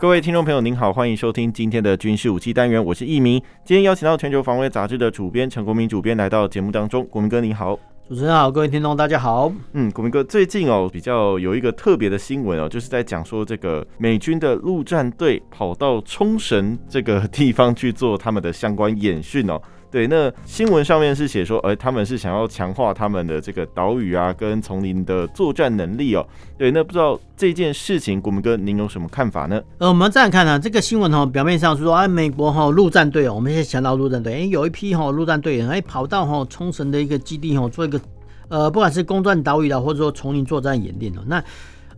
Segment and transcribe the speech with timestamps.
[0.00, 3.34] 各位听众朋友，您好，欢迎收听今天的军事武器单元，我是易明。
[3.66, 9.52] 今天邀请到全球防卫杂志的主编陈国民主编来到节目当中，国民哥你好，主持人好，各位听众大家好。
[9.74, 19.60] 嗯，国民哥最近哦比较有一个特别的新闻哦，就是在讲说这个美军的陆战队跑到冲绳这个地方去做他们的相关演训哦。
[19.90, 26.24] 对，那新闻上面是写说，呃，他们是想要强化他们的这个岛屿啊跟丛林的作战能力哦。
[26.56, 29.60] 对，那不知道这件事情，国民哥您有什么看法呢？
[29.78, 38.00] 呃，我们这样看呢、啊，这个新闻哈，表面上是说，哎，美国哈陆战队哦，我们先想到陆战队，哎，有一批哈陆战队员，哎，跑到哈冲绳的一个基地哈，做一个
[38.48, 41.42] 呃，不管是攻占岛屿的，或者说丛林作战演练哦，那。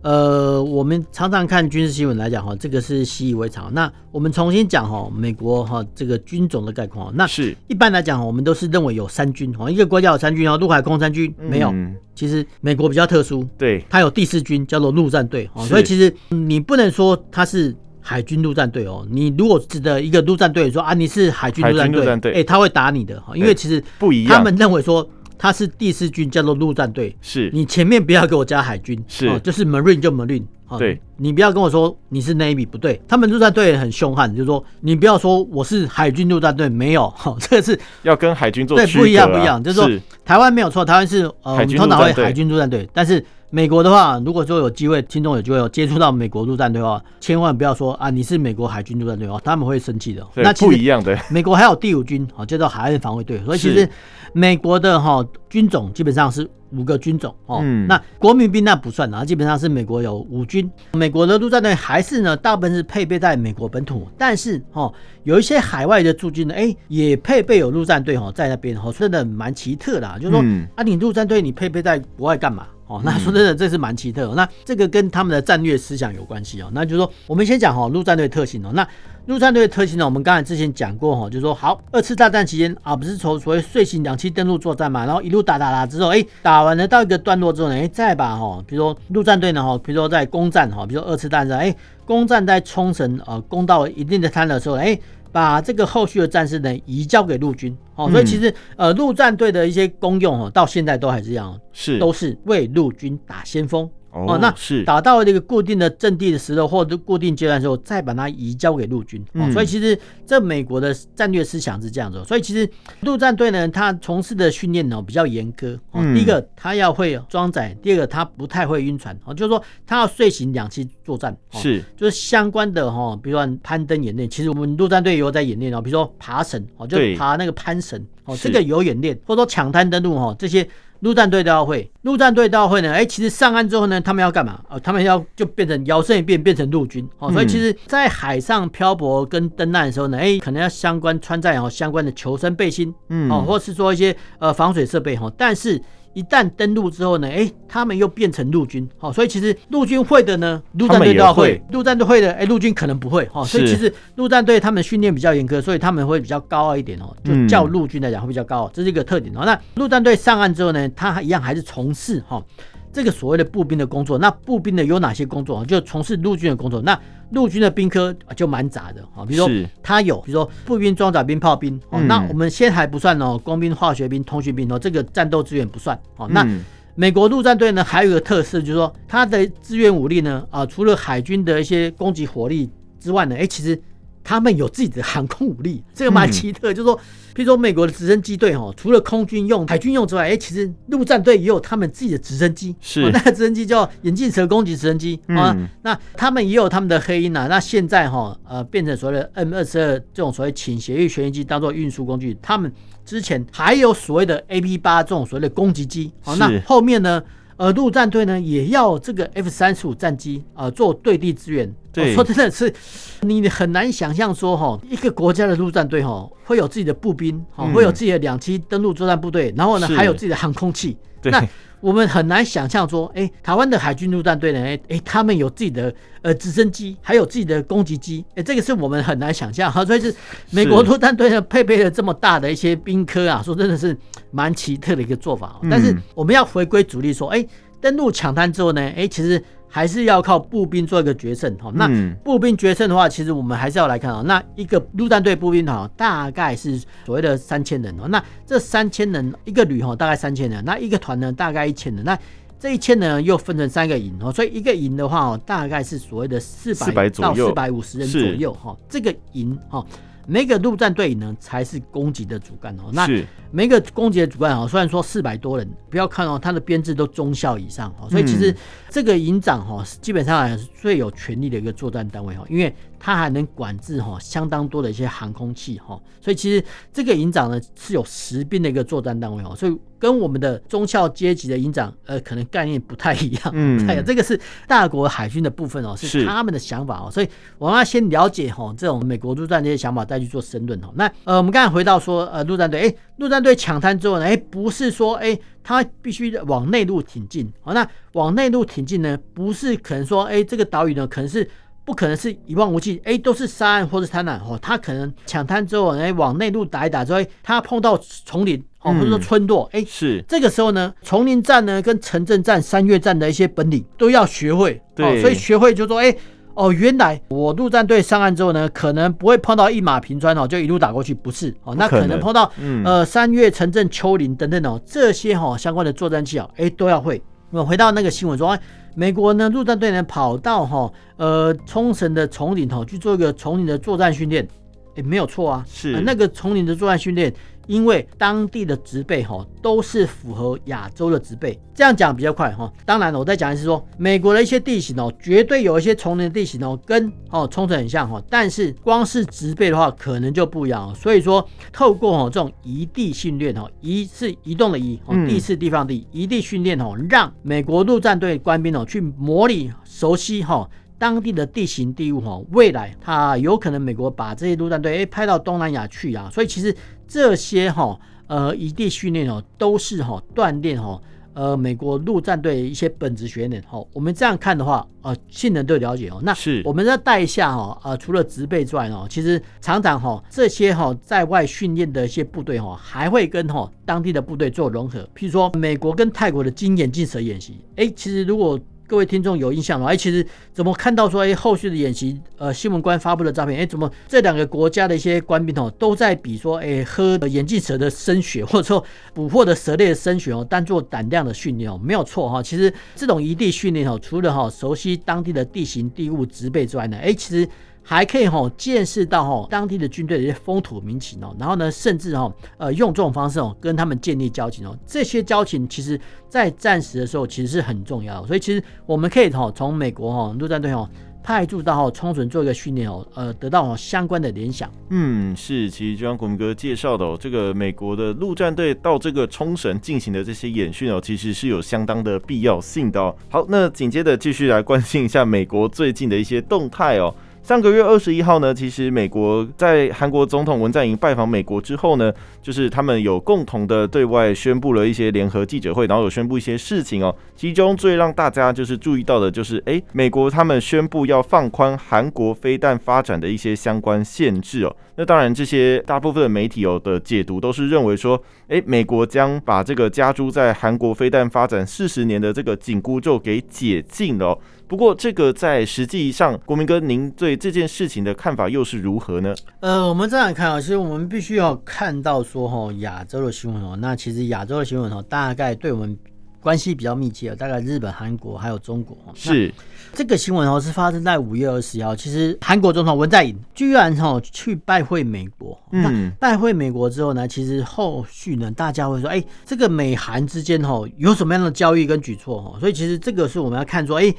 [0.03, 3.73] 呃，我们常常看军事新闻来讲哈，这个是习以为常。
[3.73, 7.09] 那我们重新讲哈，美国哈这个军种的概况。
[7.15, 11.73] 那是一般来讲哈，我们都是认为有三军哈，一个国家有三军啊，陆海空三军没有。
[12.13, 15.49] 其实美国比较特殊，对，它有第四军叫做陆战队。
[15.67, 19.07] 所以其实你不能说它是海军陆战队哦。
[19.09, 24.33] 你如果指的一个陆战队说啊，你是海军陆战队，哎，他会打你的哈，因为其实不一样。
[24.33, 25.09] 他们认为说。
[25.43, 27.13] 他是第四军，叫做陆战队。
[27.19, 30.45] 是你前面不要给我加海军，是、哦、就是 Marine 就 Marine。
[30.79, 33.01] 对，你不要跟我说你是 Navy，不对。
[33.09, 39.61] 他们陆战队很凶悍，就是说你不要说我是海军陆战队，没有，哈、哦，这个是要跟海军做区别、啊、不一样，不一样。
[39.61, 39.89] 就是说，
[40.23, 43.21] 台湾没有错，台湾是呃，我们通常会海军陆战队，但是。
[43.53, 50.25] 美国的话，如果说有机会，听众有机会有接触到美国陆战队的话，千万不要说啊，你是美国海军陆战队哦，他们会生气的。
[50.33, 51.15] 那不一样的。
[51.29, 53.39] 美国还有第五军，啊叫做海岸防卫队。
[53.45, 53.87] 所以其实
[54.33, 57.61] 美国的哈军种基本上是五个军种哦。
[57.87, 60.67] 那国民兵那不算啊，基本上是美国有五军。
[60.93, 64.91] 美国的陆战队还是呢，大部分是配备在美国本土，但是哈
[65.25, 70.11] 有一些海外的驻军呢，哎也配备有陆战队哈在那边哈，真的蛮奇特的。
[70.19, 70.43] 就是说
[70.75, 72.65] 啊，你陆战队你配备在国外干嘛？
[72.93, 74.33] 哦，那说真的，这是蛮奇特。
[74.35, 76.69] 那这个跟他们的战略思想有关系哦。
[76.73, 78.69] 那就是说，我们先讲哈陆战队特性哦。
[78.73, 78.87] 那
[79.25, 91.75] 陆战队的特性呢，我们刚才之前讲过哈，就是说，好，二次大战期间啊，不是从所谓遂行两栖登陆作战嘛，然后一路打打打之后，哎，打完了到一个段落之后呢，哎，再把哈，比如说陆战队呢哈，比如说在攻占哈，比如说二次大战，哎，
[92.05, 94.99] 攻占在冲绳呃，攻到一定的滩的时候，哎。
[95.33, 101.99] 把这个后续的战事呢移交给陆军，哦，所以其实呃陆战队的一些功用哦，到现在都还是一样，是。
[101.99, 103.89] 都是为陆军打先锋。
[104.13, 109.19] 哦，那是打到这个固定的阵地的时候，或者固定阶段的时候，再把它移交给陆军。
[109.33, 112.23] 哦，所以其实这美国的战略思想是这样子。
[112.25, 112.69] 所以其实
[113.01, 115.75] 陆战队呢，他从事的训练呢比较严苛。
[115.91, 119.17] 哦，第一个他要会装载，第二个他不太会晕船。
[119.25, 121.35] 哦，就是说他要遂行两栖作战。
[121.53, 130.67] 是，就是相关的哈，比如说攀登演练，其实我们陆战队也有在演练哦，比如说爬绳，哦，就爬那个攀绳，哦，这个有演练，或者说抢滩登陆，哈，这些。
[131.03, 132.89] 陆战队都要会，陆战队都要会呢。
[132.89, 134.61] 哎、欸，其实上岸之后呢，他们要干嘛？
[134.69, 137.05] 哦，他们要就变成摇身一变，变成陆军。
[137.19, 145.29] 哦，所以其实，在海上漂泊跟登岸的时候呢，哎、欸，可能要相关穿戴哦相关的求生背心，嗯，哦，或是说一些呃防水设备哈。
[145.37, 145.81] 但是
[146.13, 159.41] 一旦登陆之后呢，哎、欸，他们又变成陆军，好，所以其实陆军会的呢，陆战队都要会；陆战队会的，哎、欸，陆军可能不会，哈，所以其实陆战队他们训练比较严苛，所以他们会比较高傲一点哦，就叫陆军来讲会比较高傲，这是一个特点哦。
[159.45, 162.43] 那陆战队上岸之后呢，他一样还是从事哈
[162.93, 164.17] 这个所谓的步兵的工作。
[164.19, 165.65] 那步兵的有哪些工作？
[165.65, 166.81] 就从事陆军的工作。
[166.83, 166.97] 那
[167.31, 171.99] 陆军的兵科就蛮杂的啊，比如说他有，比如说步兵、装甲兵、炮兵哦。
[172.07, 176.27] 那我们先还不算哦，工兵、化学兵、通讯兵哦，这个战斗资源不算哦。
[176.29, 176.47] 那
[176.95, 182.69] 美国陆战队呢，还有一个特色就是说，它的支援武力呢啊，除了海军的一些攻击火力
[182.99, 183.81] 之外呢，哎，其实。
[184.23, 186.71] 他们有自己的航空武力，这个蛮奇特。
[186.71, 186.97] 嗯、就是说，
[187.35, 192.75] 譬如说美国的直升机队哈，除了空军用、海军用之外，哎，其实陆战队也有他们自己的直升机。
[192.79, 195.55] 是，那个直升机叫眼镜蛇攻击直升机啊。
[195.81, 197.47] 那他们也有他们的黑鹰啊。
[197.47, 202.37] 那现在哈，呃，变成所谓的 M 二十二这种所谓倾斜翼旋翼机当做运输工具。
[202.41, 202.71] 他们
[203.05, 206.11] 之前还有所谓的 AP 八这种所谓的攻击机。
[206.21, 207.21] 好，那后面呢？
[207.57, 211.73] 呃，陆战队呢也要这个 F 三十五战机啊做对地支援。
[211.91, 212.73] 对，说真的是
[213.21, 220.97] 你很难想象说哈，一个国家的陆战队哈会有自己的步兵，哈会有自己的两栖登陆作战部队，然后呢还有自己的航空器。
[221.25, 221.47] 那
[221.83, 229.83] 我们很难想象说，哎，台湾的海军陆战队呢，哎哎，他们有自己的呃直升机，还有自己的攻击机，哎，这个是我们很难想象哈。
[229.85, 230.15] 所以是
[230.51, 233.95] 美国陆战队呢配备了这么大的一些兵科啊，说真的是
[234.31, 235.59] 蛮奇特的一个做法。
[235.69, 237.45] 但是我们要回归主力说，哎，
[237.81, 239.43] 登陆抢滩之后呢，哎，其实。
[239.73, 241.71] 还是要靠步兵做一个决胜哈。
[241.73, 241.89] 那
[242.23, 244.21] 步兵决胜的话，其实我们还是要来看啊。
[244.21, 248.07] 那一个陆战队步兵团，大概是所谓的三千人哦。
[248.07, 250.63] 那这三千人一个旅哈，大概三千人。
[250.63, 252.05] 那一个团呢，大概一千人。
[252.05, 252.15] 那
[252.59, 258.77] 这一千人又分成三个营哦，所以一个营的话哦，大概是所谓的四百到四百五十人左右哈。
[258.87, 259.83] 这个营哈。
[260.27, 262.91] 每个陆战队呢，才是攻击的主干哦。
[262.93, 263.07] 那
[263.51, 268.55] 每个攻击的主干哦，虽然说四百多人，不要看哦，他的编制都中校以上哦，所以其实
[268.89, 272.73] 这个营长哈，基本上是最有权力的一个作战单位哦，因为。
[273.05, 276.63] 他还能管制哈相当多的一些航空器哈，所以其实
[276.93, 283.51] 这个营长呢是有实兵的一个作战单位哦，所以跟我们的中校阶级的营长呃可能概念不太一样。
[283.51, 284.39] 嗯， 哎呀，这个是
[284.69, 287.27] 大国海军的部分哦，是他们的想法哦，所以
[287.57, 290.87] 我们要先了解哈这种美国陆战这些想法，再去做申论哦。
[290.95, 301.45] 那呃，我们刚才回到说呃陆战队，哎，陆战队抢滩之后呢，哎，不是说哎他必须往内陆挺进，好，那往内陆挺进呢，不是可能说哎这个岛屿呢可能是。
[301.85, 304.57] 不可能是一望无际，哎，都是山岸或是滩岸哦。
[304.61, 314.81] 他可能抢滩之后，哎，往内陆打一打之后，他碰到丛林哦，或者说村落，哎，是这个时候呢，丛林战呢跟城镇战、山岳战的一些本领都要学会。
[314.95, 316.15] 对，所以学会就说，哎，
[316.53, 322.49] 哦，原来我陆战队上岸之后呢，可能不会碰到一马平川哦，就一路打过去，不是哦，那可能碰到
[322.85, 327.21] 呃山岳、城镇、丘陵等等哦，这些哈相关的作战技巧，哎，都要会。
[327.53, 328.57] 我们回到那个新闻说，
[328.95, 334.47] 美国呢陆战队呢跑到哈呃冲绳的丛林哈去做一个丛林的作战训练，
[334.95, 337.31] 哎，没有错啊，是、呃、那个丛林的作战训练。
[337.67, 342.71] 因为当地的植被哈都是符合亚洲的植被，这样讲比较快哈。
[342.85, 348.21] 当然了，我再讲一次说，美国的一些地形哦，绝对有一些丛林的地形哦，跟哦冲绳很像哈。
[348.29, 350.93] 但是光是植被的话，可能就不一样。
[350.93, 360.69] 所以说，透过哦这种移地训练哦，移是移动的移，地是地方的地，移地训练哦，让美国陆战队官兵哦去模拟熟悉哈。
[361.03, 366.73] 当地的地形地物哈，未来它有可能美国把这些陆战队诶派到东南亚去啊，所以其实
[367.05, 370.97] 这些哈呃一地训练哦都是哈锻炼哈
[371.33, 373.85] 呃美国陆战队一些本质学练哈。
[373.91, 376.21] 我们这样看的话，呃性能都了解哦。
[376.23, 388.57] 那是我们在带一下哈呃除了植被之外哦，其实常常哈这些哈在外训练的一些部队哈还会跟哈当地的部队做融合，譬如说美国跟泰国的金眼镜蛇演习，哎，其实如果
[388.93, 389.87] 各位听众有印象吗？
[389.87, 402.43] 哎，其实怎么看到说，哎，后续的演习，呃，新闻官发布的照片，哎，怎么这两个国家的一些官兵哦，都在比说，哎，喝眼镜蛇的生血， 或者说捕获的蛇类的生血哦，当做胆量的训练哦，没有错哈。
[402.43, 407.49] 其实这种异地训练哦，除了哈熟悉当地的地形地物植被之外呢，哎，其实。
[407.83, 415.99] 还可以哈见识到哈当地的军队的一些风土民情哦，然后呢，甚至哈呃用这种方式哦跟他们建立交情哦，这些交情其实
[416.29, 420.89] 在战时的时候其实是很重要的，所以其实我们可以哈从美国哈陆战队哈
[421.21, 424.69] 派驻到哈冲绳做一个训练哦，呃得到相关的联想。
[424.89, 433.15] 嗯，是，其实就像国民哥介绍的哦，这个美国的陆战队到这个冲绳进行的这些演训哦，其实是有相当的必要性的哦。
[433.29, 437.13] 好，那紧接着继续来关心一下美国最近的一些动态哦。
[437.43, 442.09] 上个月二十一号呢，其实美国在韩国总统文在寅拜访美国之后呢，
[442.41, 447.13] 就是他们有共同的对外宣布了一些联合记者会，然后有宣布一些事情哦。
[447.35, 454.73] 其中最让大家就是注意到的，就是诶，美国他们宣布要放宽韩国飞弹发展的一些相关限制哦。
[454.95, 464.39] 那当然，这些大部分的媒体哦的解读都是认为说，诶，美国将把这个加诸在韩国飞弹发展四十年的这个紧箍咒给解禁了。
[464.73, 469.35] 不过，这个在实际上，国民哥，您对这件事情的看法又是如何呢？
[469.59, 475.95] 呃，我们这样看啊，其实我们必须要看到说，哈，亚洲的新闻哦，那其实亚洲的新闻哦，大概对我们
[476.39, 478.97] 关系比较密切，大概日本、韩国还有中国。
[479.13, 479.53] 是
[479.93, 481.95] 这个新闻哦，是发生在五月二十号。
[481.95, 492.59] 其实韩国总统文在寅居然哦去拜会美国，嗯，拜会美国之后呢，其实后续呢，大家会说，哎，这个美韩之间哦有什么样的交易跟举措哦？
[492.59, 494.11] 所以其实这个是我们要看说，哎。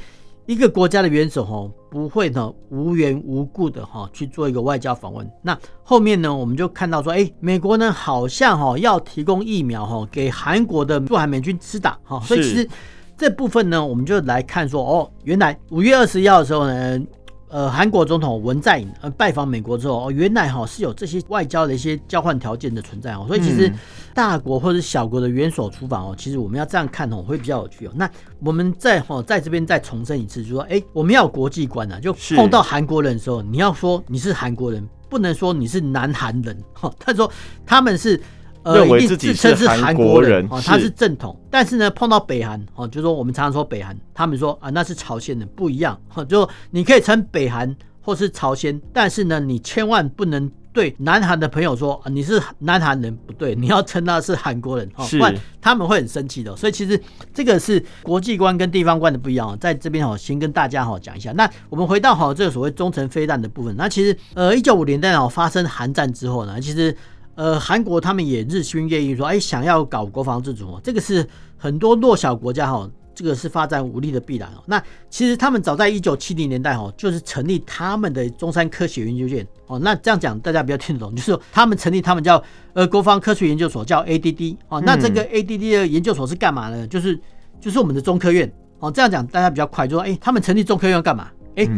[0.46, 5.28] 一个国家的元首哈不会呢无缘无故的哈去做一个外交访问。
[5.40, 12.20] 那后面呢，我们就看到说，哎，美国呢好像哈要提供疫苗哈给韩国的驻韩美军施打哈。
[12.20, 12.68] 所以其实
[13.16, 17.00] 这部分呢，我们就来看说，哦，原来五月二十一号的时候呢，
[17.54, 23.72] 呃韩国总统文在寅呃拜访美国之后，哦，原来哈是有这些外交的一些交换条件的存在哦，所以其实
[24.12, 27.92] 大国或者小国的元首出访哦，其实我们要这样看哦，会比较有趣哦。
[27.94, 36.92] 那我们在哈在这边再重申一次，就是说，哎，我们要有国际观啊，就碰到韩国人的时候，你要说你是韩国人，不能说你是南韩人哈。
[36.98, 37.30] 他说
[37.64, 38.20] 他们是。
[38.64, 41.38] 呃，认为自己是韩国人哦，他是正统。
[41.50, 46.00] 但是呢，碰到北韩哦，就是说我们常常说北韩，他们说啊，那是朝鲜人，不一样。
[46.28, 56.56] 就你可以称北韩或是朝鲜，但是呢，你千万不能对南韩的朋友说啊，你是南韩人，不对，你要称他是韩国人，不然他们会很生气的。
[56.56, 57.00] 所以其实
[57.32, 59.56] 这个是国际观跟地方观的不一样。
[59.60, 61.30] 在这边哦，先跟大家哈讲一下。
[61.32, 66.96] 那我们回到哈这个所谓中程飞弹的部分，那其实呃，一九五零年代哦发生韩战之后呢，其实。
[67.34, 71.26] 呃，韩国他们也日新月异，说，哎，想要搞国防自主哦，这个是
[71.56, 74.62] 很多弱小国家哈，这个是发展武力的必然哦。
[74.66, 79.78] 那其实他们早在一九七零年代哈，就是成立他们的中山科学研究院哦。
[79.80, 84.80] 那这样讲大家比较听得懂，就是说他们成立他们叫呃国防科学研究所，叫 ADD 哦。
[84.80, 86.86] 那这个 ADD 的研究所是干嘛呢？
[86.86, 87.18] 就是
[87.60, 88.90] 就是我们的中科院哦。
[88.90, 91.28] 这样讲大家比较快，就说，哎，他们成立中科院干嘛？
[91.56, 91.68] 哎，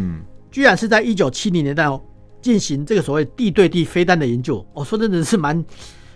[0.50, 1.98] 居然是在一九七零年代哦。
[2.40, 5.64] 进行这个所谓地对地飞弹的研究，哦，说真的是蛮，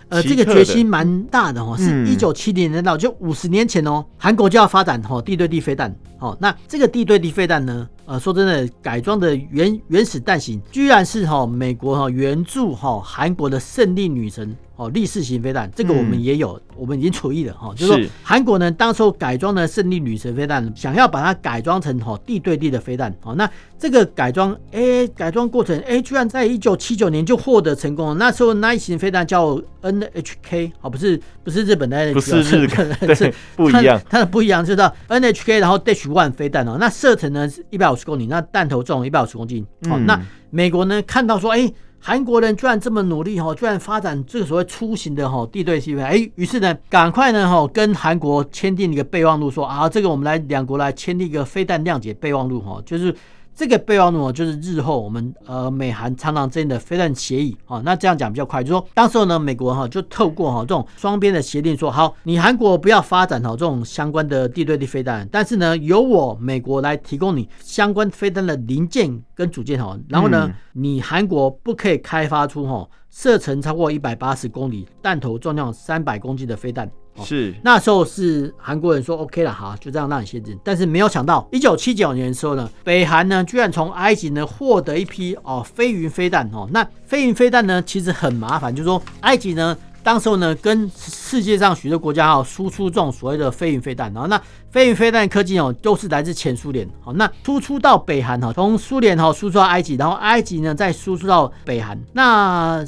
[0.09, 14.57] 呃，这个决心蛮大的哦，是一九七零年到就五十年前哦，韩国就要发展哦地对地飞弹，哦，那这个地对地飞弹呢，呃，说真的，改装的原原始弹型，居然是哈美国哈援助哈韩国的胜利女神。
[14.81, 17.75] 哦，立式型飞弹，这个我们也有，嗯、我们已经除役了哈、哦。
[17.77, 23.15] 就是说，韩国呢，当初改装的胜利女神飞弹，想要把它改装成哈地对地的飞弹。
[23.23, 28.15] 哦，那这个改装，哎，改装过程，哎，居然在一九七九年就获得成功了。
[28.15, 39.63] 那时候那一型飞弹叫 NHK，哦，不是不是日本的，不是日本， 是不一样，它的不一样，就是 NHK，然后 Dash One 飞弹哦，那射程呢是一百五十公里，那弹头重一百五十公斤。
[39.91, 40.19] 哦，嗯、那
[40.49, 41.71] 美国呢看到说，哎。
[42.01, 53.15] 韩国人居然这么努力哈，居然发展这个所谓出行的哈地对地飞，哎，于是呢，赶快呢哈跟韩国签订一个备忘录，说啊，这个我们来两国来签订一个飞弹谅解备忘录哈，就是。
[53.61, 76.91] 这个备忘录就是日后我们呃美韩常常之间的飞弹协议啊，那这样讲比较快，就是说当时候呢，美国哈就透过哈这种双边的协定说，好，你韩国不要发展哈这种相关的地对地飞弹，但是呢，由我美国来提供你相关飞弹的零件跟组件哈，然后呢，你韩国不可以开发出哈射程超过一百八十公里、弹头重量三百公斤的飞弹。
[77.23, 80.59] 是那时候是韩国人说 OK 了哈，就这样让你先进。
[80.65, 86.69] 但是没有想到，一九七九年的时候呢，北韩呢居然从埃及呢获得一批哦飞云飞弹哦。
[86.73, 94.41] 那飞云飞弹呢其实很麻烦，就是说埃及呢当时候呢跟世界上许多国家哦输出这种所谓的飞云飞弹，然后那
[94.71, 96.89] 飞云飞弹科技哦都是来自前苏联。
[97.01, 102.01] 好，那输出到北韩哈，从苏联哈输出到埃及，然后埃及呢再输出到北韩。
[102.15, 102.83] 那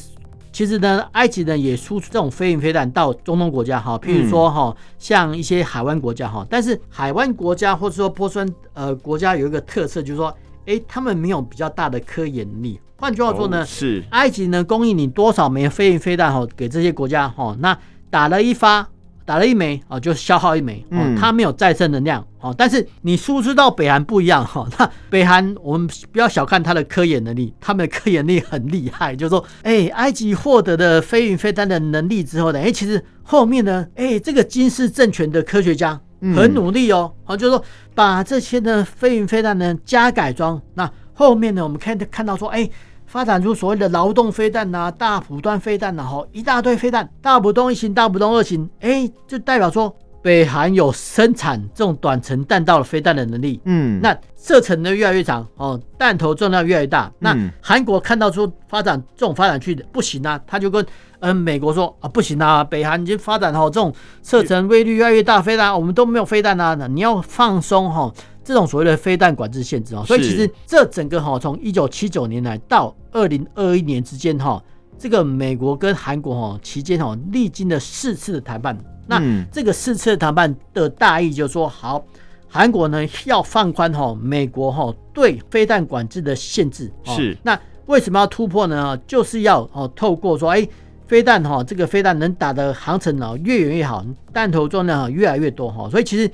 [0.53, 6.47] 其实呢，埃及呢也输出这种飞云飞弹到中东国家哈，譬如说哈，像一些海湾国家哈。
[6.51, 12.79] 但是海湾国家或者说波斯湾呃国家有一个特色，就是说，哎，他们没有比较大的科研能力。
[12.99, 17.77] 换句话说呢，是埃及呢供应你多少枚飞云飞弹哈给这些国家哈，那
[18.11, 18.87] 打了一发。
[19.25, 36.01] 打了一枚啊，就消耗一枚，哦，它没有再生能量，哦，但是你输出到北韩不一样，哈， 那北韩我们不要小看它的科研能力，他们的科研力很厉害， 就是说，哎，埃及获得的飞云飞弹的能力之后呢，哎，其实后面呢，哎，这个金氏政权的科学家
[36.35, 37.65] 很努力哦，好，就是说
[37.95, 42.69] 把这些的飞云飞弹呢加改装，那后面呢，我们看看到说，哎。
[43.13, 53.61] 发展出所谓的劳动飞弹呐、大普段飞弹呐，吼，一大堆飞弹，大浦东一型、大浦东二型，哎，就代表说北韩有生产这种短程弹道的飞弹的能力。
[53.67, 57.13] 嗯，那射程呢越来越长，哦，弹头重量越来越大。
[57.19, 60.83] 那韩国看到说发展这种发展去不行啊，他就跟
[61.21, 63.93] 嗯美国说啊，不行啊，北韩已经发展好这种
[64.23, 68.11] 射程威力越来越大飞弹，我们都没有飞弹啊，你要放松哈。
[68.45, 74.61] 这种所谓的飞弹管制限制啊，所以其实这整个哈，从一九七九年来到二零二一年之间哈，
[74.99, 78.77] 这个美国跟韩国哈期间哈历经了四次的谈判。
[79.07, 79.23] 那
[79.53, 82.05] 这个四次的谈判的大意就是说，好，
[82.49, 86.91] 韩国呢要放宽哈美国哈对飞弹管制的限制。
[87.05, 87.37] 是。
[87.45, 87.57] 那
[87.87, 88.97] 为什么要突破呢？
[89.07, 90.67] 就是要哦透过说，哎，
[91.07, 95.89] 飞弹哈这个飞弹能打的航程啊越远越好，弹头重量越来越多哈。
[95.89, 96.29] 所以其实。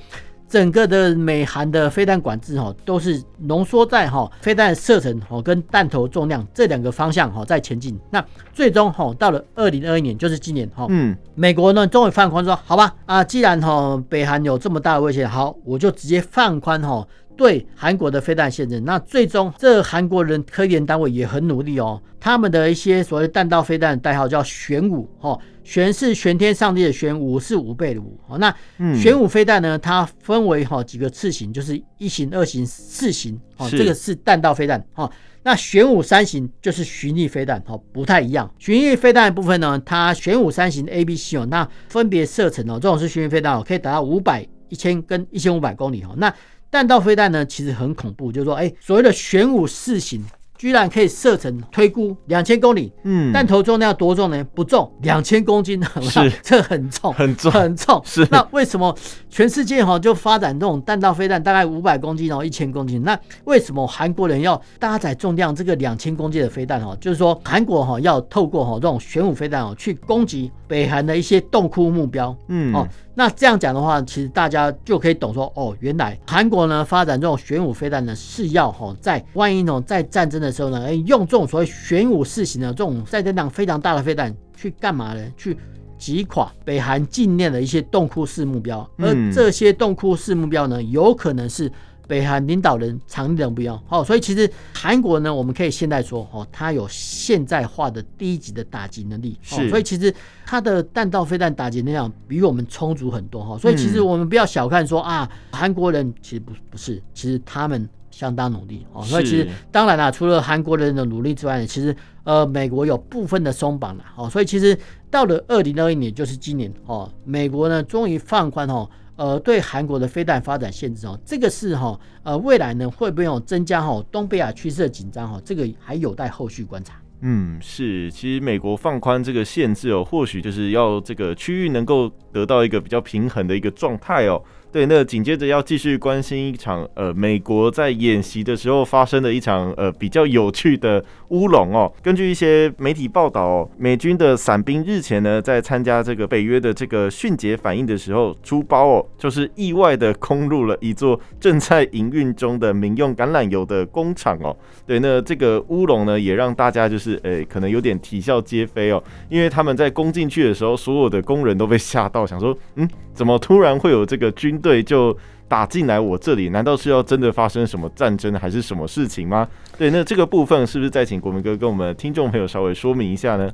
[0.49, 7.97] 整个的美韩的飞弹管制哈，都是浓缩在哈飞弹射程哦跟弹头重量这两个方向哈在前进。
[8.09, 17.07] 那最终哈到了二零二一年，就是今年哈，嗯，美国呢终于放宽说，好吧啊，既然哈北韩有这么大的威胁，好，我就直接放宽哈
[17.39, 18.81] 对韩国的飞弹限制。
[18.81, 28.19] 那最终，这韩国人科研单位也很努力哦，他们的一些所谓弹道飞弹的代号叫玄武，哦，玄是玄天上帝的玄，武是五倍的武。
[28.27, 28.53] 哦，那
[28.93, 33.39] 玄武飞弹呢，它分为哈几个次型，就是一型、二型、四型。
[33.55, 34.85] 哦，这个是弹道飞弹。
[34.95, 35.09] 哦。
[35.41, 38.53] 那玄武三型就是巡弋飞弹，哦，不太一样。
[38.59, 46.13] 巡弋飞弹的部分呢，它玄武三型 A、B、C 哦，那分别射程哦，这种是巡弋飞弹哦，可以达到五百、一千跟一千五百公里哦。
[46.17, 46.31] 那
[46.71, 50.23] 弹道飞弹呢，其实很恐怖，就是说，哎，所谓的玄武四型。
[50.59, 54.43] 居然可以射程推估两千公里，嗯，弹头重量多重呢？
[54.53, 58.01] 不重，两千公斤，是， 这 很重，很重，很重。
[58.03, 58.93] 是，那为什么
[59.29, 63.01] 全世界哈就发展这种弹道飞弹，大概五百公斤，然后一千公斤？
[63.03, 66.85] 那为什么韩国人要搭载重量这个两千公斤的飞弹？
[66.85, 72.85] 哈，就是说韩国哈要透过哈这种玄武飞弹哦去攻击北韩的一些洞窟目标，嗯，哦。
[73.19, 85.21] 那这样讲的话，其实大家就可以懂说，哦，原来韩国呢发展这种玄武飞弹呢，是要哈在万一呢在战争的时候呢，哎，用这种所谓玄武四型的这种载弹量非常大的飞弹去干嘛呢？
[85.35, 85.57] 去
[85.97, 91.69] 击垮北韩境内的一些洞窟式目标，而这些洞窟式目标呢，有可能是。
[92.09, 100.11] 北韩领导人常年不要好，所以其实韩国呢，我们可以现在说哦，它有现代化的第一级的打击能力，是，所以其实
[100.43, 114.75] 它的弹道飞弹打击能量比我们充足很多哈，所以其实我们不要小看说啊，韩国人其实不不是，其实他们相当努力哦，所以其实当然啦，除了韩国人的努力之外，其实呃，美国有部分的松绑了哦，所以其实
[115.11, 118.89] 到了二零二一年，就是今年哦，美国呢终于放宽哦。
[119.19, 125.41] 呃，对韩国的飞弹发展限制哦，这个是哈，呃，未来呢会不会有增加哈东北亚趋势的紧张哈？
[125.43, 126.95] 这个还有待后续观察。
[127.19, 134.41] 嗯，是，其实美国放宽这个限制哦，或许就是要这个区域能够得到一个比较平衡的一个状态哦。
[134.71, 141.91] 对，那紧接着要继续关心一场呃，美国在演习的时候发生的一场呃比较有趣的乌龙哦。
[142.03, 154.55] 根据一些媒体报道哦，美军的伞兵日前呢在参加这个北约的这个迅捷反应的时候出包哦，就是意外的攻入了一座正在营运中的民用橄榄油的工厂哦。
[154.85, 165.17] 对，那这个乌龙呢也让大家就是呃可能有点啼笑皆非哦，因为他们在攻进去的时候，所有的工人都被吓到，想说嗯，怎么突然会有这个军对，就
[165.47, 169.47] 打进来我这里，难道是要真的发生什么战争还是什么事情吗？
[169.77, 173.51] 对，那这个部分是不是再请国民哥跟我们听众朋友稍微说明一下呢？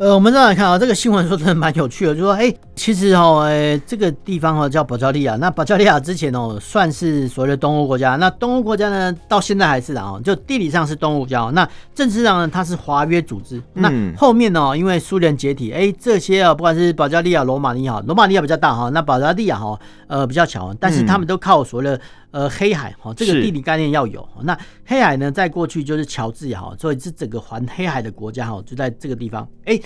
[0.00, 22.00] 呃，我们再来看啊，这个新闻说真的蛮有趣的，就说，哎，其实哦，哎，这个地方哦叫保加利亚，那保加利亚之前哦算是所谓的东欧国家，那东欧国家呢到现在还是的哦，就地理上是东欧国家，那政治上呢它是华约组织，那后面呢因为苏联解体，哎，这些啊不管是保加利亚、罗马尼亚，罗马尼亚比较大哈，那保加利亚哈呃比较小，但是他们都靠所谓的。
[22.32, 24.28] 呃，黑海哈，这个地理概念要有。
[24.42, 29.48] 那黑海呢，在过去就是乔治亚哈，所以是整个环黑海的国家哈，就在这个地方。
[29.64, 29.80] 哎，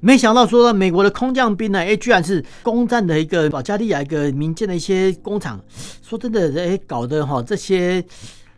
[0.00, 5.58] 没想到说美国的空降兵呢，哎，居然是攻占的一个保加利亚一个民间的一些工厂。
[6.02, 8.04] 说真的，哎，搞得哈这些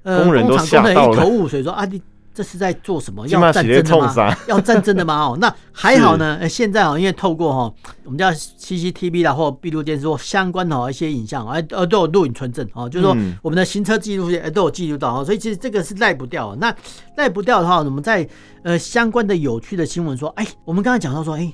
[0.03, 2.03] 呃工厂工人一头雾水，说啊你。
[2.39, 3.27] 这是在做什么？
[3.27, 4.37] 要战争的吗？
[4.47, 5.25] 要战争的吗？
[5.27, 6.49] 哦，那还好呢。
[6.49, 7.75] 现在哦，因为透过哈，
[8.05, 12.89] 我们叫 CCTV 啦，或闭路电视或相关的一些影像，哎，呃，都有录影存证哦。
[12.89, 15.25] 就是说，我们的行车记录器都有记录到哦。
[15.25, 16.55] 所以其实这个是赖不掉。
[16.61, 16.73] 那
[17.17, 18.25] 赖不掉的话，我们在
[18.63, 21.53] 呃相关的有趣的新闻说，哎，我们刚才讲到说，哎。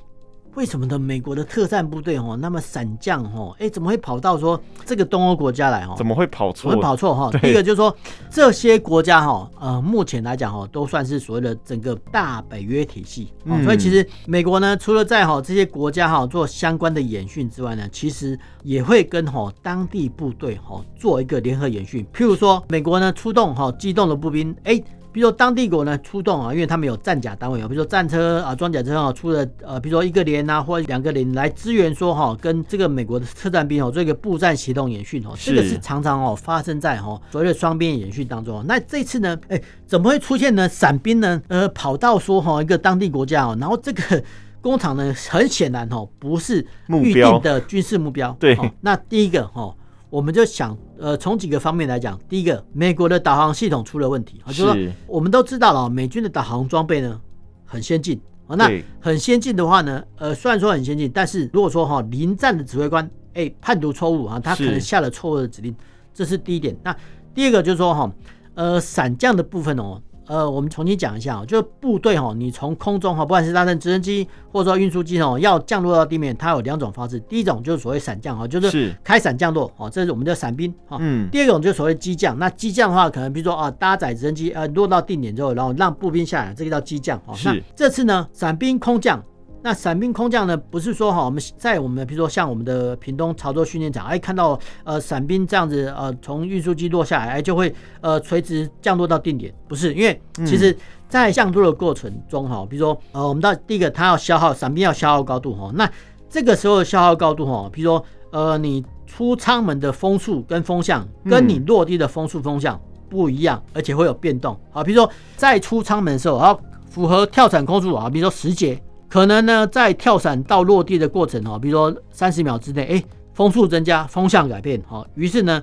[0.55, 5.95] 为什么的美国的特战部队哦，那么散将哦，哎，怎么会跑到说这个东欧国家来哦？
[5.97, 6.71] 怎么会跑错？
[6.71, 7.31] 会跑错哈？
[7.40, 7.95] 第一个就是说
[8.31, 13.33] 这些国家哈，呃，目前来讲哈，都算是所谓的整个大北约体系。
[13.45, 13.64] 嗯。
[13.64, 22.07] 所以其实美国呢，除了在哈这些国家哈做相关的演训之外呢，其实也会跟哈当地部队哈做一个联合演训。
[22.14, 24.83] 譬如说，美国呢出动哈机动的步兵，哎。
[25.14, 38.64] 比如说当地国呢出动啊，因为他们有战甲单位啊，比如说战车啊、装甲车啊，出了呃，比如说一个连啊或两个连来支援，说哈跟这个美国的特战兵哦做一个步战协同演训哦，这个是常常哦发生在哈所谓的双边演训当中。
[38.66, 40.68] 那这次呢，哎，怎么会出现呢？
[40.68, 44.20] 伞兵呢，呃，跑到说哈一个当地国家哦，然后这个
[44.61, 48.37] 工厂呢，很显然哦不是预定的军事目标。
[48.40, 49.72] 对，那第一个哈。
[50.14, 54.40] 我们就想，呃，从几个方面来讲，第一个，美国的导航系统出了问题。
[54.44, 57.20] 啊，就是说我们都知道了，美军的导航装备呢
[57.64, 65.74] 很先进啊，那很先进的话呢，呃，虽然说很先进，但是如果说哈临战的指挥官哎判读错误啊，他可能下了错误的指令，
[66.14, 66.77] 这是第一点。
[66.85, 66.96] 那
[67.35, 68.12] 第二个就是说哈，
[68.55, 77.21] 呃，伞降的部分哦，呃，我们重新讲一下哦，就部队哈，你从空中哈，不管是搭乘直升机或者说运输机哦，要降落到地面，它有两种方式。
[77.21, 80.97] 第一种就是所谓伞降哈，就是开伞降落哦，这是我们叫伞兵哈。
[81.01, 81.29] 嗯。
[81.31, 87.35] 第二种就是所谓机降，那机降的话，可能比如说啊，搭载直升机呃落到定点之后，然后让步兵下来，这个叫机降哦。
[87.35, 87.49] 是。
[87.49, 89.23] 那这次呢，伞兵空降。
[89.66, 90.55] 那伞兵空降呢？
[90.55, 100.77] 不是说哈，我们在我们比如说像我们的屏东潮州训练场，哎，看到呃伞兵这样子呃从运输机落下来，哎就会呃垂直降落到定点，不是，因为其实
[101.09, 105.90] 在降落的过程中哈，比如说呃我们到第一个，它要消耗伞兵要消耗高度哈，那
[106.29, 114.55] 这个时候的消耗高度哈，比如说呃你出舱门的风速跟风向，跟你落地的风速风向不一样，而且会有变动。
[114.70, 118.79] 好，比如说在出舱门的时候，好符合跳伞空速啊，比如说十节。
[119.14, 125.62] 可能呢，在跳伞到落地的过程哈，比如说三十秒之内，哎，风速增加，风向改变，哈，于是呢，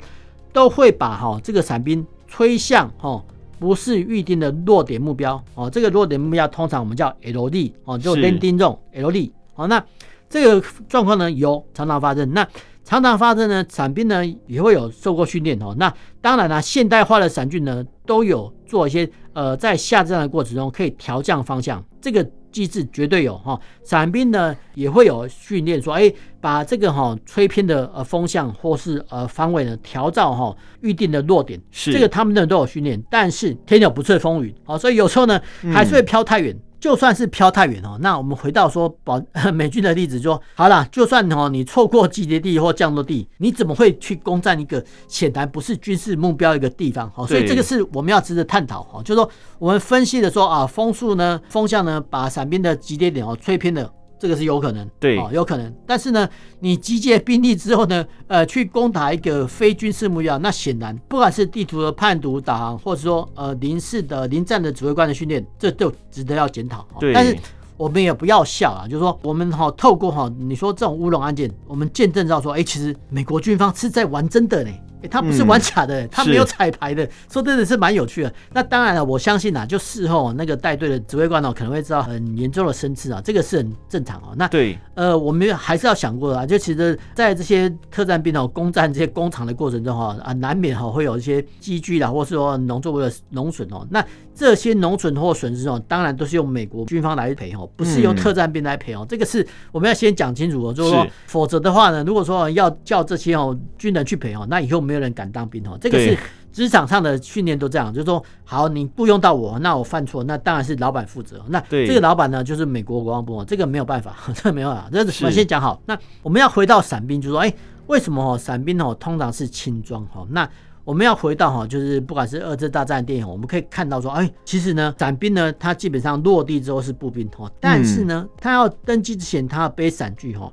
[0.54, 3.22] 都会把哈这个伞兵吹向哈
[3.60, 9.84] 不是预定的落点目标，哦，这个落点目标通常我们叫 LD，哦，就 landing zone LD，好，那
[10.30, 12.48] 这个状况呢有常常发生，那
[12.86, 22.26] 常常发生呢，伞兵呢也会有受过训练，哦，那当然了，现代化的伞具呢都有做一些呃在下降的过程中可以调降方向，这个。
[22.52, 31.92] 机制绝对有哈，伞兵呢也会有训练说，哎，把这个哈吹偏的呃风向或是呃方位呢调到哈预定的落点，是。
[31.92, 35.42] 这个他们那都有训练，但是天有不测风云好，所以有时候呢
[35.74, 36.54] 还是会飘太远。
[36.54, 39.22] 嗯就算是飘太远哦，那我们回到说保
[39.54, 47.10] 美军的例子说，说好了，就算哦你错过集结地或降落地，你怎么会去攻占一个显然不是军事目标一个地方？
[47.16, 53.88] 好，所以这个是我们要值得探讨哈，就是说我们分析的说啊，风速呢，风向呢，把伞兵的集结点哦吹偏了。
[54.22, 55.74] 这个是有可能，对，哦，有可能。
[55.88, 56.30] 但是呢，
[56.60, 66.86] 你集结兵力之后呢，呃，去攻打一个非军事目标，那显然不管是地图的判读导航，或者说呃临时的临战的指挥官的训练，这都值得要检讨。
[67.00, 67.36] 对，但是
[67.78, 74.72] 我们也不要笑啊，就是说我们哈透过哈你说这种乌龙案件，我们见证到说，哎，其实美国军方是在玩真的呢。
[75.02, 78.34] 欸、他不是玩假的，嗯、他没有彩排的，说真的是蛮有趣的。
[78.54, 84.34] 那当然了，我相信啊，就事后那个带队的指挥官哦，可能会知道很严重的生刺啊，这个是很正常哦。
[84.36, 93.86] 那对，呃，我们还是要想过啊，就其实，在这些特战兵哦攻占这些工厂的过程中哈啊，难免哈会有一些积聚啦，或是说农作物的农损哦。
[93.90, 99.06] 那这些农损或损失哦，当然都是用美国军方来赔哦，不是用特战兵来赔哦。
[99.08, 105.78] 这个是我们要先讲清楚哦，就是说，否则的话呢，如果说要叫这些哦军人去赔哦，那以后没有人敢当兵哦。
[105.80, 106.18] 这个是
[106.52, 111.42] 职场上的训练都这样，就是说，好，你雇佣到我，那我犯错，那当然是老板负责。
[111.48, 114.90] 那这个老板呢，就是美国国防部哦，这个没有办法， 这个没有办法。
[114.92, 115.82] 这我们先讲好。
[115.86, 117.54] 那我们要回到伞兵，就是说，哎，
[117.88, 120.28] 为什么哦伞兵哦通常是轻装哈？
[120.30, 120.50] 那
[120.84, 130.52] 我们要回到哈，就是不管是二次大战电影，我们可以看到说，哎，其实呢，伞兵呢，他基本上落地之后是步兵哦，但是呢，他要登机之前，他要背伞具哈，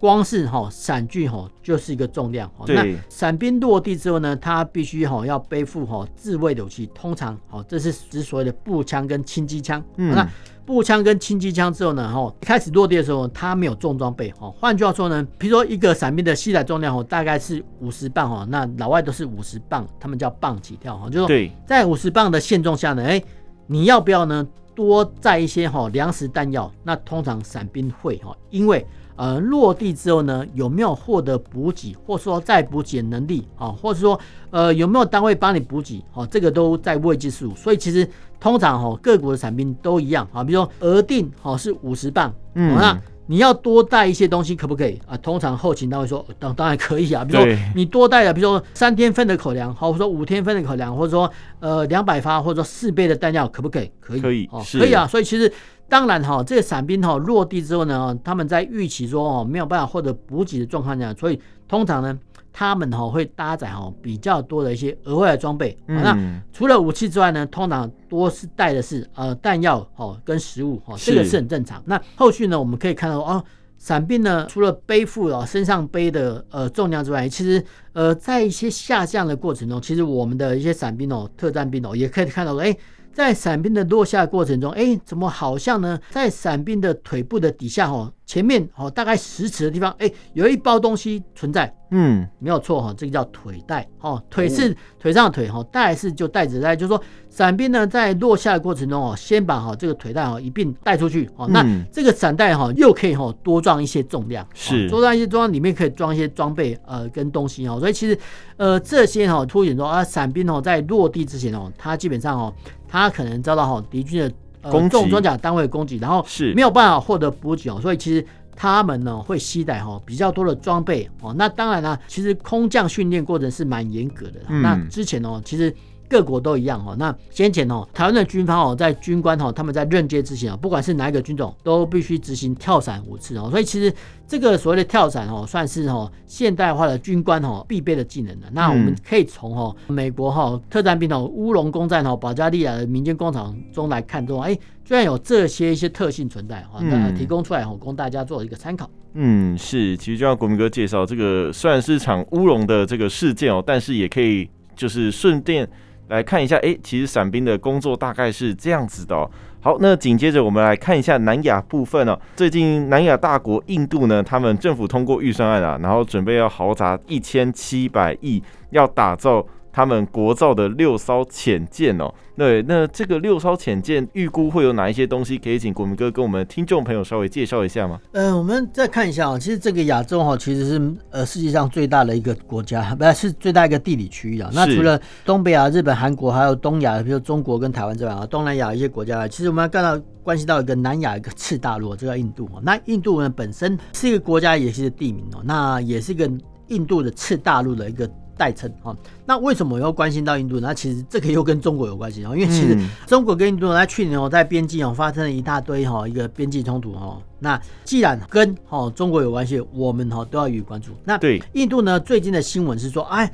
[0.00, 2.50] 光是哈伞具哈就是一个重量。
[2.66, 9.80] 那伞兵落地之后呢，他必须哈要背负哈自卫的武器，通常哈这是指所谓的步枪跟轻机枪。
[9.96, 10.26] 嗯，那。
[10.66, 23.20] 步枪跟轻机枪之后呢，哈，开始落地的时候，他没有重装备，哈，换句话说呢，比如说一个伞兵的携带重量，哈，大概是五十磅，哈，那老外都是五十磅，他们叫磅起跳，哈，就是说在五十磅的限重下呢，哎，
[23.66, 26.70] 你要不要呢多载一些哈粮食弹药？
[26.84, 28.86] 那通常伞兵会，哈，因为。
[29.20, 33.68] 呃，落地之后呢，有没有获得补给，或者说再补给的能力啊？
[33.68, 36.02] 或者说，呃，有没有单位帮你补给？
[36.14, 37.54] 哦，这个都在未知数。
[37.54, 38.08] 所以其实
[38.40, 40.42] 通常哈，各国的产品都一样啊。
[40.42, 42.98] 比如说额定哦是五十磅，嗯，那
[43.30, 45.16] 你要多带一些东西可不可以啊？
[45.18, 47.24] 通常后勤单位说当当然可以啊。
[47.24, 53.88] 比如说你多带了，比如说三天份的口粮，或者说五天份的口粮，或者说呃两百发，或者说四倍的弹药，可不可以？
[54.00, 55.06] 可以，可以，哦，可以啊。
[55.06, 55.52] 所以其实。
[55.88, 62.16] 当然哈，这个伞兵哈落地之后呢，他们在预期说哦没有办法获得补给的状况下，所以通常呢，
[62.52, 65.76] 他们哈会搭载哈比较多的一些额外的装备。
[65.86, 66.16] 那
[66.52, 71.82] 除了武器之外呢，通常多是带的是呃弹药哈跟食物哈，这个是很正常。
[71.86, 73.44] 那后续呢，我们可以看到哦，
[73.78, 82.76] 伞兵呢除了背负了身上背的呃重量之外，其实呃在一些下降的过程中，其实我们的一些伞兵哦、特战兵哦，也可以看到说，哎。
[83.12, 85.98] 在伞兵的落下过程中，哎，怎么好像呢？
[86.10, 104.88] 在伞兵的腿部的底下，哦，前面哦大概十尺的地方，哎、欸，有一包东西存在，嗯，没有错哈，这个叫腿带哦，腿是腿上的腿哈，带是就带着带，就是说伞兵呢在落下的过程中哦，先把哈这个腿带哈一并带出去哦，那这个伞带哈又可以哈多装一些重量，是。
[104.88, 108.16] 多装一些装，里面可以装一些装备呃跟东西哦，所以其实
[108.58, 112.54] 呃这些哈凸显说啊伞兵哦在落地之前哦，他基本上哦
[112.86, 114.32] 他可能遭到哈敌军的。
[114.62, 121.34] 呃，重装甲单位攻击，然后是没有办法获得补给哦，所以其实他们呢会携带哈比较多的装备哦。
[121.36, 124.40] 那当然啦，其实空降训练过程是蛮严格的。
[124.48, 125.74] 嗯、那之前哦，其实。
[126.10, 133.48] 各国都一样哈，那先前哦，台湾的军方哦，在军官哈，他们在任阶之前啊，不管是哪一个军种，都必须执行跳伞五次哦。
[133.48, 133.94] 所以其实
[134.26, 138.48] 这个所谓的跳伞哦，算是哦现代化的军官哦必备的技能了。
[138.52, 144.52] 那我们可以从哦美国哈特战兵哦乌龙攻占哦保加利亚的民间工厂中来看中，哎，
[144.84, 148.90] 居然有这些一些特性存在哈，那提供出来哦，供大家做一个参考。
[149.14, 155.68] 嗯，是，其实就像国民哥介绍，这个虽然是场乌龙的这个事件哦，但是也可以就是顺便。
[156.10, 159.30] 来看一下，哎，其实伞兵的工作大概是这样子的哦。
[159.62, 162.18] 好，那紧接着我们来看一下南亚部分呢。
[162.34, 172.12] 最近南亚大国印度呢，他们政府通过预算案啊，然后准备要豪砸一千七百亿，要打造他们国造的六艘潜舰哦。
[172.36, 175.36] 对，那这个六艘潜舰预估会有哪一些东西？
[175.36, 178.00] 可以请国民哥跟我们听众朋友稍微介绍一下吗？
[178.12, 184.50] 呃，我们再看一下啊，其实这个亚洲哈，其实是呃世界上最大的一个国家，不是，是最大一个地理区域啊。
[184.54, 192.62] 那除了东北亚、日本、韩国，还有东亚，比如中国跟台湾之外啊，东南亚一些国家，其实我们要看到关系到一个南亚一个次大陆，这叫印度啊。
[192.62, 196.30] 那印度呢本身是一个国家，也是地名哦，那也是一个
[196.68, 198.10] 印度的次大陆的一个。
[198.40, 200.68] 代称哈，那为什么我要关心到印度呢？
[200.68, 202.74] 那其实这个又跟中国有关系哦，因为其实
[203.06, 207.20] 中国跟印度在去年哦在边境哦发生了一大堆哈一个边境冲突哈。
[207.38, 210.92] 那既然跟哈中国有关系，我们哈都要予以关注。
[211.04, 213.30] 那对印度呢，最近的新闻是说，哎，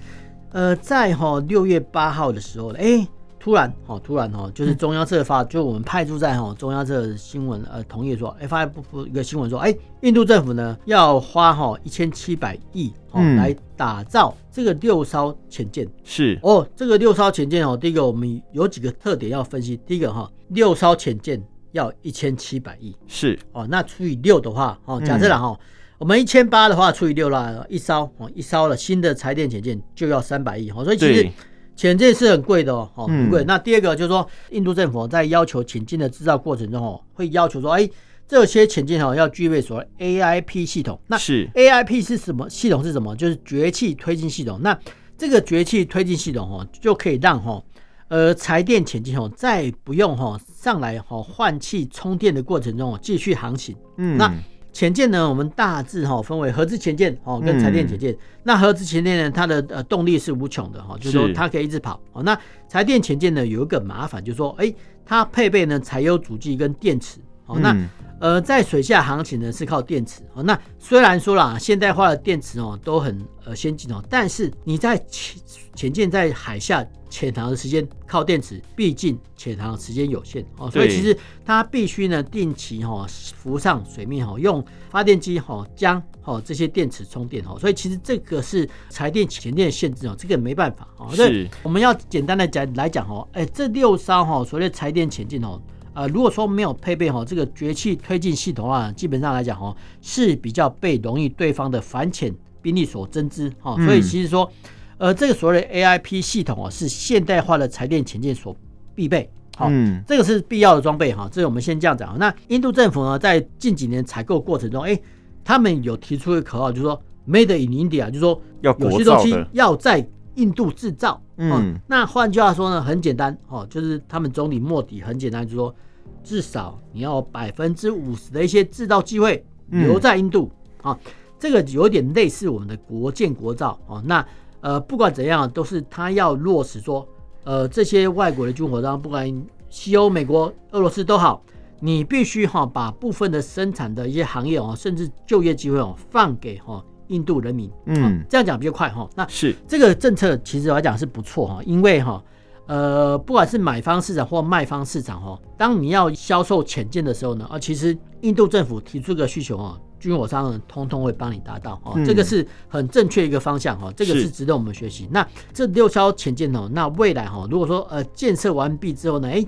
[0.50, 3.06] 呃，在哈六月八号的时候，哎。
[3.46, 15.86] 突然，哦，突然，哦，就是中央社发，就我们派驻在哈中央社的新闻，呃，同意说，哎，发布一个新闻说，哎，印度政府呢要花哈一千七百亿，哦，来打造这个六艘潜舰。
[16.02, 19.76] 是哦，这个六艘潜舰哦，第一个我们有几个特点要分析。
[19.86, 25.56] 第一个哈，六艘潜舰要一千七百亿，是哦，那除以六的话，哦，假设了哈，
[25.98, 31.30] 我们一千八的话除以六啦，一艘哦，一艘了新的柴电潜舰就要三百亿，哦，所以其实。
[31.76, 33.44] 潜舰是很贵的哦，哦，很贵。
[33.44, 37.88] 那第二个就是说，印度政府在要求潜舰的制造过程中哦，会要求说，哎，
[38.26, 40.98] 这些潜舰哦要具备所谓 AIP 系统。
[41.06, 42.82] 那是 AIP 是什么系统？
[42.82, 43.14] 是什么？
[43.14, 44.58] 就是绝气推进系统。
[44.62, 44.76] 那
[45.18, 47.62] 这个绝气推进系统哦，就可以让哈
[48.08, 53.76] 呃柴电潜舰哦，在不用哈上来哈换气充电的过程中哦，继续航行。
[53.98, 54.32] 嗯，那。
[54.76, 58.14] 潜舰呢，我们大致哈分为核子潜舰哦跟柴电潜舰。
[58.42, 61.98] 那核子潜舰呢，它的呃动力是无穷的哈，就是说它可以一直跑。
[62.12, 64.70] 哦，那柴电潜舰呢有一个麻烦，就是说哎，
[65.02, 67.18] 它配备呢柴油主机跟电池。
[67.46, 67.76] 哦，那
[68.20, 70.22] 呃在水下航行呢是靠电池。
[70.34, 75.40] 哦，那虽然说啦，现代化的电池哦都很呃先进哦，但是你在潜
[75.74, 76.86] 潜舰在海下。
[77.08, 83.06] 潜航的时间靠电池，毕竟潜航时间有限哦，所以其实它必须呢定期哈
[83.36, 91.08] 浮上水面哈，用发电机哈将哈这些电池充电哈，所以其实这个是柴电潜电的限制哦，这个没办法哦。
[91.14, 95.62] 所以我们要简单的讲来讲哦，哎，这六艘哈所谓的柴电潜舰哦，
[95.96, 104.50] 呃，如果说没有配备哈这个绝气推进系统的话，基本上来讲哦是比较被容易对方的反潜兵力所侦知哈，所以其实说。
[104.98, 108.56] 呃，这个所谓的 AIP 系统哦，是现代化的柴电潜舰所
[108.94, 109.30] 必备。
[109.54, 111.28] 好，嗯，这个是必要的装备哈。
[111.30, 112.18] 这个我们先这样讲。
[112.18, 114.98] 那印度政府呢，在近几年采购过程中，哎，
[115.44, 121.20] 他们有提出一个口号，就是说 “Made in India”，就是说有些东西要在印度制造。
[121.36, 125.74] 嗯，那换句话说呢，很简单哦，就是他们总理莫迪很简单，就是说
[126.22, 130.50] 至少你要百分之五十的一些制造机会留在印度
[130.82, 130.98] 啊。
[131.38, 134.02] 这个有点类似我们的国建国造哦。
[134.06, 134.26] 那
[134.62, 137.06] 呃，不管怎样，都是他要落实说，
[137.44, 141.44] 呃，这些外国的军火商，不管西欧、美国、俄罗斯都好，
[141.78, 147.70] 你必须哈把部分的生产的一些行业哦，甚至就业机会哦，放给哈印度人民。
[147.84, 149.08] 嗯，这样讲比较快哈。
[149.14, 152.20] 那是这个政策，其实来讲是不错哈，因为哈，
[152.66, 159.78] 呃，不管是买方市场或卖方市场哦，当你要销售潜舰的时候呢，啊，其实印度政府提出个需求啊。
[159.98, 165.08] 军火商人通通会帮你达到哦，这个是很正确一个方向哈，这个是值得我们学习。
[165.10, 169.44] 那这六艘潜舰哦，那未来哈，如果说呃建设完毕之后呢，哎，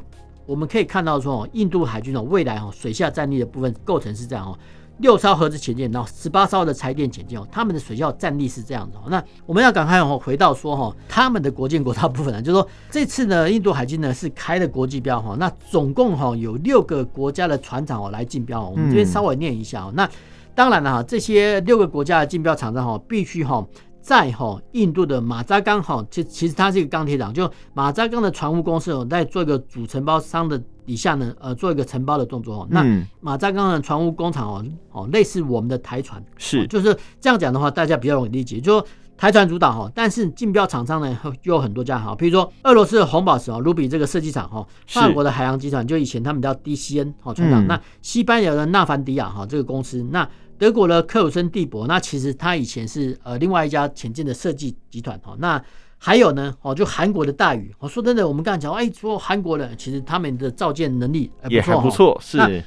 [0.46, 4.58] 我们可以看到说哦，印度海军哦未来哦水下战力的部分构成是这样哦，
[4.98, 8.98] 六艘核子潜舰，然后十八艘的柴电潜舰哦，他们的水下战力是这样的。
[9.08, 19.92] 那我们要赶快哦回到说哈，他们的国建国造部分呢，就是说这次呢，印度海军呢是开了国际标哈，那总共哈有六个国家的船厂哦来竞标，我们这边稍微念一下哦。
[19.94, 20.08] 那
[20.54, 23.64] 当然了哈，这些六个国家的竞标厂商哈必须哈。
[24.08, 32.68] 在哈印度的马扎钢哈，其其实它是一个钢铁厂，就马扎钢的船务公司哦，在做一个主承包商的底下呢，呃，做一个承包的动作哦。
[32.70, 32.82] 那
[33.20, 38.86] 马扎钢的船务工厂哦，哦，类似我们的台船，是，就是这样讲的话，大家比较容易理解，就说
[39.18, 50.26] 台船主导哈，但是竞标厂商呢又有很多家哈，比如说俄罗斯的红宝石哦，卢比这个设计厂哈，法国的海洋集团就以前他们叫 DCN 哦船厂，那西班牙的纳凡迪亚哈这个公司那。
[50.58, 55.36] 德国的克鲁森帝博，那其实他以前是呃另外一家前进的设计集团哈。
[55.38, 55.62] 那
[55.96, 57.74] 还有呢，哦，就韩国的大宇。
[57.78, 62.62] 我说真的，我们刚才讲，哎，说韩国人其实他们的造舰能力也还不错，是。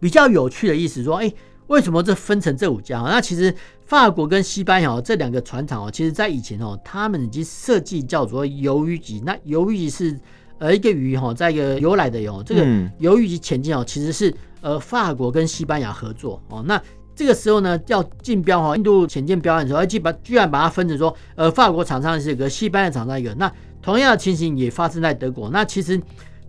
[0.00, 1.32] 比较有趣的意思说，哎，
[1.68, 3.00] 为什么这分成这五家？
[3.00, 3.54] 那其实
[3.86, 9.20] 法国跟西班牙这两个船厂哦，其实在以前哦，他们已经设计叫做鱿鱼级。
[9.24, 10.20] 那鱿鱼级是
[10.58, 12.64] 呃一个鱼哈，在一个游来的游，这个
[13.00, 16.80] 鱿鱼级前进哦，其实是呃法国跟西班牙合作哦，那。
[17.14, 23.34] 这个时候呢，要竞标哈，印度浅见标案的时候，居把居然把它分成说，呃，法国厂商是一个，西班牙厂商一个。
[23.34, 23.50] 那
[23.80, 25.48] 同样的情形也发生在德国。
[25.50, 26.00] 那其实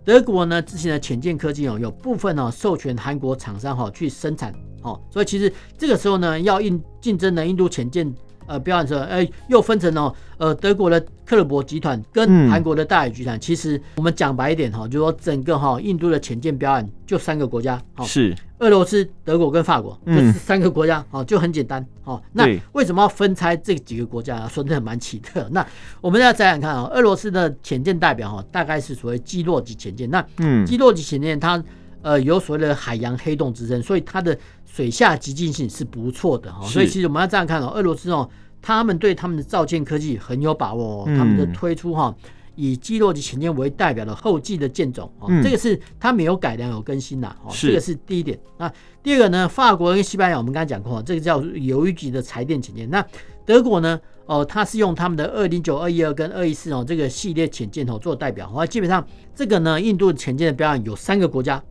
[0.04, 4.52] 德国呢，之前的浅见科技哦，有部分哦授权韩国厂商哈去生产
[4.82, 8.14] 哦，所以其实这个时候呢，要印竞争的印度潜舰。
[8.46, 13.38] 呃，标案说，哎，又分成了，呃，德国的克勒伯集团跟韩国的大宇集团。
[13.40, 24.46] 其实我们讲白一点哈，就说整个哈印度的潜舰标案就三个国家，是俄罗斯、德国跟法国，就是三个国家，哦，就很简单，哦，那为什么要分拆这几个国家？
[24.48, 25.48] 说的蛮奇特。
[25.50, 25.66] 那
[26.00, 30.08] 我们要再想看啊，俄罗斯的潜舰代表哈，大概是所谓基洛级潜舰。
[30.10, 31.62] 那嗯，基洛级潜舰它
[32.02, 34.38] 呃有所谓的海洋黑洞之称，所以它的。
[34.76, 38.28] 水下极进性是不错的哈，所以其实我们要这样看哦，俄罗斯哦，
[38.60, 42.14] 他们对他们的造舰科技很有把握哦，他们的推出哈，
[42.56, 45.10] 以基洛级潜舰为代表的后继的舰种，
[45.42, 48.38] 这个是他没有改良有更新的，这个是第一点。
[48.58, 48.70] 那
[49.02, 52.90] 第二个呢，法国跟西班牙我们刚才讲过，这个叫鱿鱼级的柴电潜舰。
[52.90, 53.02] 那
[53.46, 59.02] 德国呢，哦，它是用他们的二零九、二一二跟二一四哦这个系列潜舰哦做代表，哦，基本上
[59.34, 61.62] 这个呢，印度潜舰的标案有三个国家。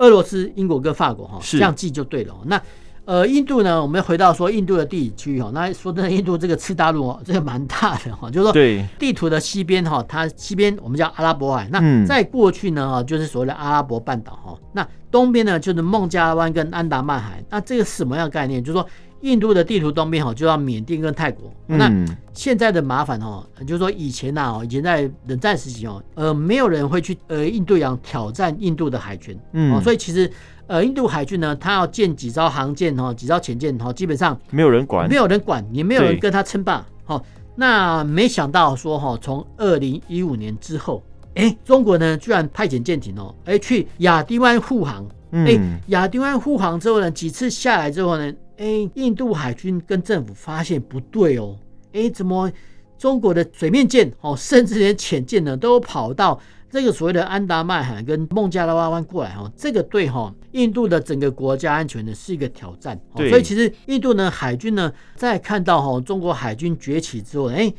[0.00, 2.34] 俄罗斯、英国跟法国哈，这样记就对了。
[2.44, 2.60] 那
[3.06, 3.80] 呃，印度呢？
[3.82, 5.50] 我们回到说印度的地理区域哈。
[5.52, 8.30] 那说真的，印度这个次大陆哦， 这个蛮大的哈。
[8.30, 8.52] 就是说，
[8.98, 11.68] 地图的西边哈，它西边我们叫阿拉伯海。
[11.72, 14.58] 那在过去呢哈，就是所谓的阿拉伯半岛哈。
[14.72, 17.42] 那东边呢就是孟加拉湾跟安达曼海。
[17.48, 18.62] 那这个是什么样的概念？
[18.62, 18.86] 就是说。
[19.20, 21.52] 印度的地图东边哈，就要缅甸跟泰国。
[21.66, 21.90] 那
[22.32, 29.38] 现在的麻烦哈，就是说以前呐哦，以前在冷战时期哦，呃，没有人会去呃印度洋挑战印度的海权。
[29.52, 30.30] 嗯，所以其实
[30.66, 36.84] 呃印度海军呢，他要建几艘航舰哈，几艘潜舰哈，基本上没有人管，没有人管，也没有人跟他称霸。
[37.04, 37.22] 好，
[37.56, 41.02] 那没想到说哈，从二零一五年之后，
[41.34, 45.06] 哎，中国呢居然派遣舰艇哦，哎去亚丁湾护航。
[45.32, 45.56] 哎，
[45.86, 48.32] 亚丁湾护航之后呢，几次下来之后呢？
[48.60, 51.56] 哎，印度海军跟政府发现不对哦，
[51.94, 52.52] 哎，怎么
[52.98, 59.50] 中国的水面舰哦，甚至连潜舰呢，都跑到这个所谓的安达曼海跟孟加拉湾过来哦？
[59.56, 63.00] 这个对哈，印度的整个国家安全呢是一个挑战。
[63.16, 67.72] 所以其实印度呢海军呢，在看到哈中国海军崛起之后，哎，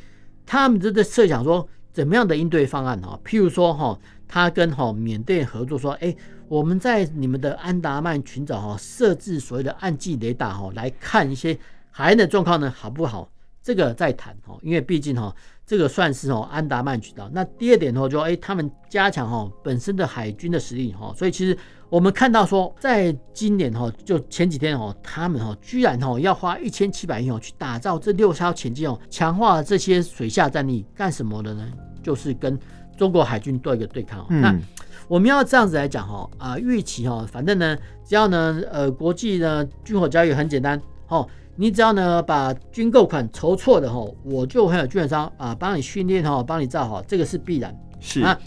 [0.48, 3.20] 他们就在设想说怎么样的应对方案哈？
[3.26, 6.16] 譬如说哈，他跟哈缅甸合作说，哎。
[6.52, 11.58] 我们在你们的安达曼群岛哈设置所谓的暗记雷达哈，来看一些
[11.90, 13.32] 海岸的状况呢，好不好？
[13.64, 15.34] 这个再谈哈，因为毕竟哈
[15.66, 17.30] 这个算是哦安达曼群岛。
[17.32, 21.58] 那第二点的话就哎，他们加强哈本身的海军的实力哈，所以其实
[21.92, 31.68] 我们看到说，在今年哈就前几天哈，他们哈居然哈要花一千七百亿哦去打造这六艘潜舰哦，强化这些水下战力干什么的呢？
[32.02, 32.58] 就是跟
[32.96, 34.26] 中国海军做一个对抗。
[34.30, 34.58] 嗯、那
[35.10, 41.28] 我们要这样子来讲哈啊，预期哈，反正呢，只要呢，呃，国际呢军火交易很简单哦，
[41.58, 47.78] 你只要呢把军购款筹措的哈，我就会有军火商啊帮你训练哈，帮你造好，这个是必然。
[48.00, 48.40] 是啊，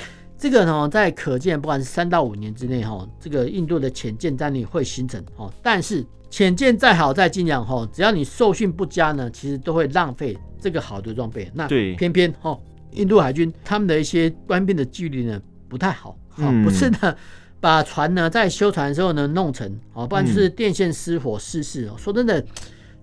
[0.44, 5.50] 这个呢在可见不管是三到五年之内哈，这个印度的潜舰战力会形成哦。
[5.62, 11.50] 但是潜舰再好再精良哈，只要你受训不佳呢，其实都会浪费这个好的装备。
[11.54, 16.14] 那对，偏偏哈，印度海军他们的一些官兵的纪律呢不太好。
[16.28, 17.16] 好，不是呢，
[17.58, 21.94] 把船呢在修船的时候呢弄成，好，不然就是电线失火失事哦。
[21.96, 22.44] 说真的，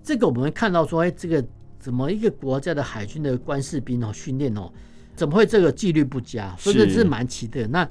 [0.00, 1.44] 这个我们会看到说，哎，这个
[1.80, 4.70] 怎么一个国家的海军的官士兵哦训练哦，
[5.14, 6.54] 怎么会这个纪律不佳？
[6.58, 7.68] 所以这是蛮奇特的。
[7.68, 7.88] 那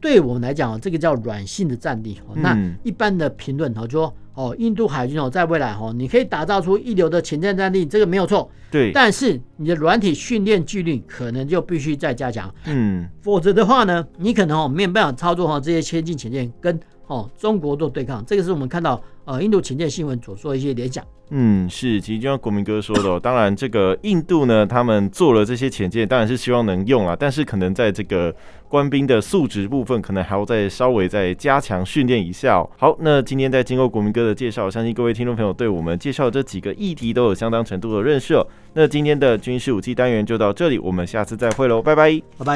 [0.00, 2.20] 对我们来讲哦，这个叫软性的战力。
[2.34, 8.50] 那一般的评论哦，就说哦，印度海军哦，在未来哦，你可以打造出一流的前舰战力，这个没有错。
[8.70, 12.52] 对，但是你的软体训练纪律可能就必须再加强。
[12.64, 18.24] 嗯，否则的话呢，你可能哦没有办法操作哈这些先进前线跟哦中国做对抗。
[18.24, 21.04] 这个是我们看到呃印度潜舰新闻所做一些联想。
[21.34, 28.34] 嗯，是，其实就像国民哥说的，当然这个印度呢，他们做了这些潜舰，当然是希望能用啊，但是可能在这个
[28.68, 32.68] 官兵的素质部分，可能还要再稍微再加强训练一下哦。
[32.76, 38.46] 好，那今天在经过国民哥的介绍，相信各位听众朋友对我们介绍的这几个议题都有相当程度的认识哦。
[38.74, 42.50] 那今天的军事武器单元就到这里，我们下次再会喽，拜拜，拜拜。